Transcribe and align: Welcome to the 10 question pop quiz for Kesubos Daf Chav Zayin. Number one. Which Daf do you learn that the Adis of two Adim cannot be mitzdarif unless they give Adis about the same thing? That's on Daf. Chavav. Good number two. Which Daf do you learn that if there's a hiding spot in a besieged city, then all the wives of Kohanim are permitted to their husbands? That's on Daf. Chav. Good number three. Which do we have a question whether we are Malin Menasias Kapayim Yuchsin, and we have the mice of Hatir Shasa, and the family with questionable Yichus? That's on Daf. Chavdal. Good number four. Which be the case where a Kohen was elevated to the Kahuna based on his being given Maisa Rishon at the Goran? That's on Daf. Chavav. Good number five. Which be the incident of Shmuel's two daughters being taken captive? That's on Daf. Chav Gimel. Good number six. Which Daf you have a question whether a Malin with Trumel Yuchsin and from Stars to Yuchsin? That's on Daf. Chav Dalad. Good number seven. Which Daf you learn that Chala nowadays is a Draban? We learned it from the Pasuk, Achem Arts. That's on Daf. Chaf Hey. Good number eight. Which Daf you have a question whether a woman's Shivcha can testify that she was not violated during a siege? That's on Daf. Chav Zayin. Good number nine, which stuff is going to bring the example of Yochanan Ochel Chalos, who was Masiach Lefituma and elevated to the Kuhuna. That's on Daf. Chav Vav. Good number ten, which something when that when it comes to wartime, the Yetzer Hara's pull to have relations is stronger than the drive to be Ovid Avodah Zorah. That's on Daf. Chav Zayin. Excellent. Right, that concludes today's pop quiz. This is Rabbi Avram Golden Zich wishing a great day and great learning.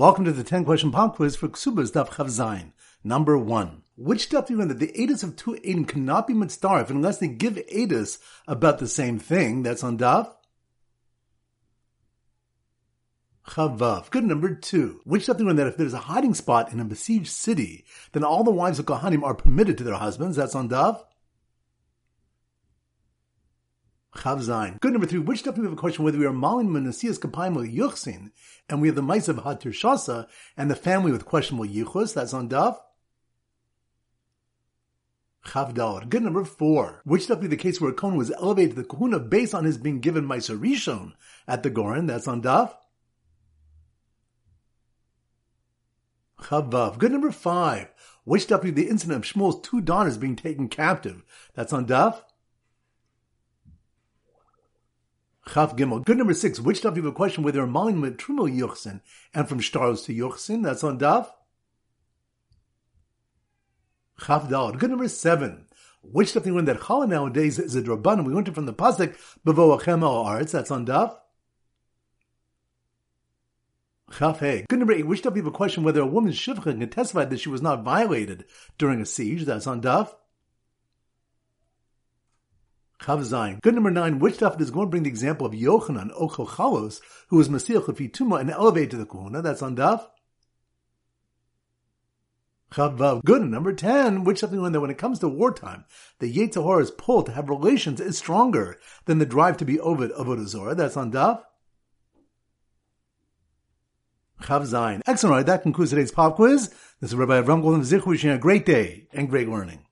Welcome 0.00 0.24
to 0.24 0.32
the 0.32 0.42
10 0.42 0.64
question 0.64 0.90
pop 0.92 1.16
quiz 1.16 1.36
for 1.36 1.46
Kesubos 1.46 1.92
Daf 1.92 2.08
Chav 2.08 2.28
Zayin. 2.28 2.72
Number 3.04 3.36
one. 3.36 3.82
Which 3.98 4.30
Daf 4.30 4.46
do 4.46 4.54
you 4.54 4.58
learn 4.58 4.68
that 4.68 4.78
the 4.78 4.94
Adis 4.98 5.22
of 5.22 5.36
two 5.36 5.58
Adim 5.62 5.86
cannot 5.86 6.26
be 6.26 6.32
mitzdarif 6.32 6.88
unless 6.88 7.18
they 7.18 7.28
give 7.28 7.56
Adis 7.70 8.16
about 8.48 8.78
the 8.78 8.88
same 8.88 9.18
thing? 9.18 9.62
That's 9.62 9.84
on 9.84 9.98
Daf. 9.98 10.32
Chavav. 13.46 14.08
Good 14.08 14.24
number 14.24 14.54
two. 14.54 15.02
Which 15.04 15.26
Daf 15.26 15.36
do 15.36 15.42
you 15.42 15.48
learn 15.48 15.56
that 15.56 15.66
if 15.66 15.76
there's 15.76 15.92
a 15.92 15.98
hiding 15.98 16.32
spot 16.32 16.72
in 16.72 16.80
a 16.80 16.84
besieged 16.86 17.28
city, 17.28 17.84
then 18.12 18.24
all 18.24 18.42
the 18.42 18.50
wives 18.50 18.78
of 18.78 18.86
Kohanim 18.86 19.22
are 19.22 19.34
permitted 19.34 19.76
to 19.76 19.84
their 19.84 19.96
husbands? 19.96 20.34
That's 20.34 20.54
on 20.54 20.70
Daf. 20.70 21.02
Chav. 24.20 24.80
Good 24.80 24.92
number 24.92 25.06
three. 25.06 25.18
Which 25.18 25.42
do 25.42 25.50
we 25.52 25.64
have 25.64 25.72
a 25.72 25.76
question 25.76 26.04
whether 26.04 26.18
we 26.18 26.26
are 26.26 26.32
Malin 26.32 26.68
Menasias 26.68 27.18
Kapayim 27.18 27.56
Yuchsin, 27.74 28.30
and 28.68 28.80
we 28.80 28.88
have 28.88 28.94
the 28.94 29.02
mice 29.02 29.28
of 29.28 29.38
Hatir 29.38 29.72
Shasa, 29.72 30.26
and 30.58 30.70
the 30.70 30.76
family 30.76 31.10
with 31.10 31.24
questionable 31.24 31.66
Yichus? 31.66 32.12
That's 32.12 32.34
on 32.34 32.50
Daf. 32.50 32.76
Chavdal. 35.46 36.10
Good 36.10 36.22
number 36.22 36.44
four. 36.44 37.00
Which 37.04 37.28
be 37.28 37.46
the 37.46 37.56
case 37.56 37.80
where 37.80 37.92
a 37.92 37.94
Kohen 37.94 38.16
was 38.16 38.30
elevated 38.32 38.76
to 38.76 38.82
the 38.82 38.88
Kahuna 38.88 39.20
based 39.20 39.54
on 39.54 39.64
his 39.64 39.78
being 39.78 40.00
given 40.00 40.26
Maisa 40.26 40.58
Rishon 40.58 41.14
at 41.48 41.62
the 41.62 41.70
Goran? 41.70 42.06
That's 42.06 42.28
on 42.28 42.42
Daf. 42.42 42.74
Chavav. 46.42 46.98
Good 46.98 47.12
number 47.12 47.30
five. 47.30 47.88
Which 48.24 48.48
be 48.48 48.70
the 48.70 48.88
incident 48.88 49.24
of 49.24 49.32
Shmuel's 49.32 49.66
two 49.66 49.80
daughters 49.80 50.18
being 50.18 50.36
taken 50.36 50.68
captive? 50.68 51.24
That's 51.54 51.72
on 51.72 51.86
Daf. 51.86 52.20
Chav 55.50 55.76
Gimel. 55.76 56.04
Good 56.04 56.16
number 56.16 56.34
six. 56.34 56.60
Which 56.60 56.80
Daf 56.80 56.96
you 56.96 57.02
have 57.02 57.12
a 57.12 57.14
question 57.14 57.42
whether 57.42 57.62
a 57.62 57.66
Malin 57.66 58.00
with 58.00 58.18
Trumel 58.18 58.56
Yuchsin 58.56 59.00
and 59.34 59.48
from 59.48 59.60
Stars 59.60 60.02
to 60.02 60.14
Yuchsin? 60.14 60.62
That's 60.62 60.84
on 60.84 60.98
Daf. 60.98 61.28
Chav 64.20 64.48
Dalad. 64.48 64.78
Good 64.78 64.90
number 64.90 65.08
seven. 65.08 65.66
Which 66.02 66.34
Daf 66.34 66.46
you 66.46 66.54
learn 66.54 66.66
that 66.66 66.78
Chala 66.78 67.08
nowadays 67.08 67.58
is 67.58 67.74
a 67.74 67.82
Draban? 67.82 68.24
We 68.24 68.32
learned 68.32 68.46
it 68.46 68.54
from 68.54 68.66
the 68.66 68.72
Pasuk, 68.72 69.16
Achem 69.44 70.08
Arts. 70.08 70.52
That's 70.52 70.70
on 70.70 70.86
Daf. 70.86 71.16
Chaf 74.16 74.38
Hey. 74.38 74.66
Good 74.68 74.78
number 74.78 74.94
eight. 74.94 75.06
Which 75.06 75.22
Daf 75.22 75.34
you 75.34 75.42
have 75.42 75.52
a 75.52 75.56
question 75.56 75.82
whether 75.82 76.00
a 76.00 76.06
woman's 76.06 76.38
Shivcha 76.38 76.62
can 76.62 76.88
testify 76.88 77.24
that 77.24 77.40
she 77.40 77.48
was 77.48 77.62
not 77.62 77.82
violated 77.82 78.44
during 78.78 79.00
a 79.00 79.06
siege? 79.06 79.46
That's 79.46 79.66
on 79.66 79.82
Daf. 79.82 80.14
Chav 83.02 83.20
Zayin. 83.20 83.62
Good 83.62 83.74
number 83.74 83.90
nine, 83.90 84.18
which 84.18 84.34
stuff 84.34 84.60
is 84.60 84.70
going 84.70 84.86
to 84.86 84.90
bring 84.90 85.04
the 85.04 85.08
example 85.08 85.46
of 85.46 85.54
Yochanan 85.54 86.10
Ochel 86.20 86.46
Chalos, 86.46 87.00
who 87.28 87.36
was 87.36 87.48
Masiach 87.48 87.84
Lefituma 87.84 88.40
and 88.40 88.50
elevated 88.50 88.90
to 88.90 88.96
the 88.98 89.06
Kuhuna. 89.06 89.42
That's 89.42 89.62
on 89.62 89.74
Daf. 89.74 90.06
Chav 92.70 92.98
Vav. 92.98 93.24
Good 93.24 93.42
number 93.42 93.72
ten, 93.72 94.22
which 94.22 94.40
something 94.40 94.60
when 94.60 94.72
that 94.72 94.80
when 94.80 94.90
it 94.90 94.98
comes 94.98 95.18
to 95.20 95.28
wartime, 95.28 95.84
the 96.18 96.32
Yetzer 96.32 96.62
Hara's 96.62 96.90
pull 96.90 97.22
to 97.22 97.32
have 97.32 97.48
relations 97.48 98.00
is 98.00 98.18
stronger 98.18 98.78
than 99.06 99.18
the 99.18 99.26
drive 99.26 99.56
to 99.56 99.64
be 99.64 99.80
Ovid 99.80 100.12
Avodah 100.12 100.46
Zorah. 100.46 100.74
That's 100.74 100.96
on 100.96 101.10
Daf. 101.10 101.42
Chav 104.42 104.62
Zayin. 104.62 105.00
Excellent. 105.06 105.34
Right, 105.34 105.46
that 105.46 105.62
concludes 105.62 105.90
today's 105.90 106.12
pop 106.12 106.36
quiz. 106.36 106.68
This 107.00 107.10
is 107.10 107.14
Rabbi 107.14 107.40
Avram 107.40 107.62
Golden 107.62 107.82
Zich 107.82 108.06
wishing 108.06 108.30
a 108.30 108.38
great 108.38 108.66
day 108.66 109.08
and 109.12 109.28
great 109.28 109.48
learning. 109.48 109.86